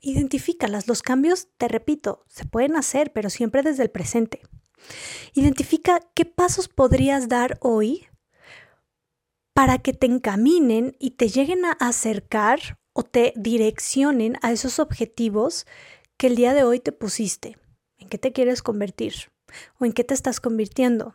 Identifícalas. 0.00 0.88
Los 0.88 1.02
cambios, 1.02 1.48
te 1.58 1.68
repito, 1.68 2.24
se 2.28 2.44
pueden 2.44 2.76
hacer, 2.76 3.12
pero 3.12 3.30
siempre 3.30 3.62
desde 3.62 3.82
el 3.82 3.90
presente. 3.90 4.40
Identifica 5.34 6.00
qué 6.14 6.24
pasos 6.24 6.68
podrías 6.68 7.28
dar 7.28 7.58
hoy 7.60 8.06
para 9.52 9.78
que 9.78 9.92
te 9.92 10.06
encaminen 10.06 10.96
y 10.98 11.12
te 11.12 11.28
lleguen 11.28 11.64
a 11.64 11.72
acercar 11.72 12.78
o 12.92 13.02
te 13.02 13.32
direccionen 13.36 14.36
a 14.42 14.52
esos 14.52 14.78
objetivos 14.78 15.66
que 16.16 16.28
el 16.28 16.36
día 16.36 16.54
de 16.54 16.64
hoy 16.64 16.80
te 16.80 16.92
pusiste. 16.92 17.58
¿En 17.98 18.08
qué 18.08 18.18
te 18.18 18.32
quieres 18.32 18.62
convertir? 18.62 19.14
¿O 19.78 19.84
en 19.84 19.92
qué 19.92 20.04
te 20.04 20.14
estás 20.14 20.40
convirtiendo? 20.40 21.14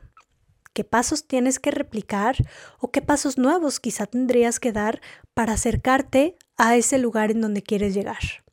qué 0.75 0.83
pasos 0.83 1.25
tienes 1.25 1.57
que 1.57 1.71
replicar 1.71 2.35
o 2.79 2.91
qué 2.91 3.01
pasos 3.01 3.37
nuevos 3.37 3.79
quizá 3.79 4.05
tendrías 4.05 4.59
que 4.59 4.73
dar 4.73 5.01
para 5.33 5.53
acercarte 5.53 6.35
a 6.57 6.75
ese 6.75 6.99
lugar 6.99 7.31
en 7.31 7.39
donde 7.39 7.63
quieres 7.63 7.93
llegar. 7.95 8.44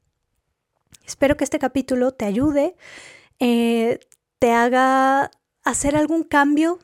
Espero 1.13 1.37
que 1.37 1.45
este 1.45 1.59
capítulo 1.59 2.13
te 2.13 2.25
ayude, 2.25 2.75
eh, 3.39 4.01
te 4.39 4.53
haga 4.53 5.31
hacer 5.63 5.95
algún 5.95 6.23
cambio 6.23 6.79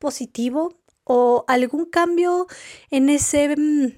positivo 0.00 0.80
o 1.04 1.44
algún 1.46 1.86
cambio 1.86 2.48
en 2.90 3.08
ese 3.08 3.54
mm, 3.56 3.92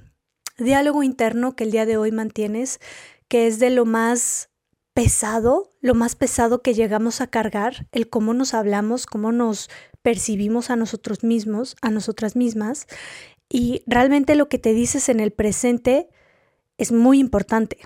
diálogo 0.62 1.02
interno 1.02 1.56
que 1.56 1.64
el 1.64 1.70
día 1.70 1.86
de 1.86 1.96
hoy 1.96 2.12
mantienes, 2.12 2.78
que 3.26 3.46
es 3.46 3.58
de 3.58 3.70
lo 3.70 3.86
más 3.86 4.50
pesado, 4.92 5.70
lo 5.80 5.94
más 5.94 6.14
pesado 6.14 6.60
que 6.60 6.74
llegamos 6.74 7.22
a 7.22 7.28
cargar, 7.28 7.88
el 7.90 8.10
cómo 8.10 8.34
nos 8.34 8.52
hablamos, 8.52 9.06
cómo 9.06 9.32
nos 9.32 9.70
percibimos 10.02 10.68
a 10.68 10.76
nosotros 10.76 11.24
mismos, 11.24 11.74
a 11.80 11.88
nosotras 11.88 12.36
mismas, 12.36 12.86
y 13.48 13.82
realmente 13.86 14.34
lo 14.34 14.50
que 14.50 14.58
te 14.58 14.74
dices 14.74 15.08
en 15.08 15.20
el 15.20 15.32
presente 15.32 16.10
es 16.76 16.92
muy 16.92 17.18
importante. 17.18 17.78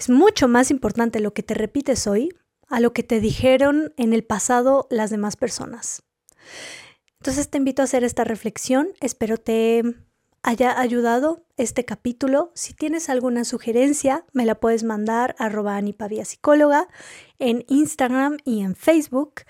Es 0.00 0.08
mucho 0.08 0.48
más 0.48 0.70
importante 0.70 1.20
lo 1.20 1.34
que 1.34 1.42
te 1.42 1.52
repites 1.52 2.06
hoy 2.06 2.30
a 2.68 2.80
lo 2.80 2.94
que 2.94 3.02
te 3.02 3.20
dijeron 3.20 3.92
en 3.98 4.14
el 4.14 4.24
pasado 4.24 4.86
las 4.88 5.10
demás 5.10 5.36
personas. 5.36 6.04
Entonces 7.20 7.50
te 7.50 7.58
invito 7.58 7.82
a 7.82 7.84
hacer 7.84 8.02
esta 8.02 8.24
reflexión, 8.24 8.94
espero 9.00 9.36
te 9.36 9.82
haya 10.42 10.80
ayudado 10.80 11.44
este 11.58 11.84
capítulo. 11.84 12.50
Si 12.54 12.72
tienes 12.72 13.10
alguna 13.10 13.44
sugerencia, 13.44 14.24
me 14.32 14.46
la 14.46 14.54
puedes 14.54 14.84
mandar 14.84 15.36
a 15.38 15.50
Psicóloga 16.24 16.88
en 17.38 17.66
Instagram 17.68 18.38
y 18.46 18.62
en 18.62 18.76
Facebook. 18.76 19.42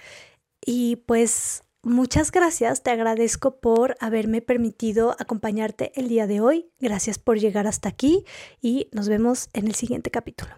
Y 0.67 0.97
pues 0.97 1.63
muchas 1.83 2.33
gracias, 2.33 2.83
te 2.83 2.91
agradezco 2.91 3.61
por 3.61 3.97
haberme 4.01 4.43
permitido 4.43 5.17
acompañarte 5.19 5.93
el 5.95 6.09
día 6.09 6.27
de 6.27 6.41
hoy. 6.41 6.71
Gracias 6.81 7.19
por 7.19 7.39
llegar 7.39 7.67
hasta 7.67 7.89
aquí 7.89 8.25
y 8.61 8.89
nos 8.93 9.09
vemos 9.09 9.49
en 9.53 9.67
el 9.67 9.75
siguiente 9.75 10.11
capítulo. 10.11 10.55